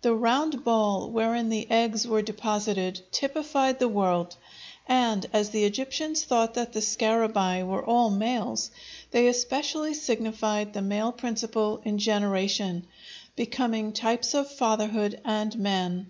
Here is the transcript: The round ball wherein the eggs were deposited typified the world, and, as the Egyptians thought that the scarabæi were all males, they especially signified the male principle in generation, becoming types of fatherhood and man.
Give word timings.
The 0.00 0.14
round 0.14 0.64
ball 0.64 1.10
wherein 1.10 1.50
the 1.50 1.70
eggs 1.70 2.06
were 2.08 2.22
deposited 2.22 3.02
typified 3.12 3.78
the 3.78 3.90
world, 3.90 4.36
and, 4.88 5.26
as 5.34 5.50
the 5.50 5.64
Egyptians 5.64 6.24
thought 6.24 6.54
that 6.54 6.72
the 6.72 6.80
scarabæi 6.80 7.66
were 7.66 7.84
all 7.84 8.08
males, 8.08 8.70
they 9.10 9.26
especially 9.28 9.92
signified 9.92 10.72
the 10.72 10.80
male 10.80 11.12
principle 11.12 11.82
in 11.84 11.98
generation, 11.98 12.86
becoming 13.36 13.92
types 13.92 14.32
of 14.32 14.50
fatherhood 14.50 15.20
and 15.26 15.58
man. 15.58 16.06